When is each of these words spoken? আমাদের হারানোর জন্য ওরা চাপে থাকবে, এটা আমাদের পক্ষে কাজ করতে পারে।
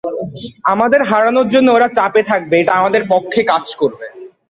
আমাদের 0.73 1.01
হারানোর 1.09 1.47
জন্য 1.49 1.67
ওরা 1.71 1.87
চাপে 1.97 2.21
থাকবে, 2.23 2.55
এটা 2.59 2.73
আমাদের 2.75 3.01
পক্ষে 3.09 3.41
কাজ 3.43 3.65
করতে 3.75 4.05
পারে। 4.09 4.21